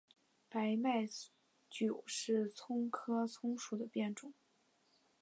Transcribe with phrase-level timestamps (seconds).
[0.49, 1.05] 白脉
[1.69, 4.33] 韭是葱科葱属的变种。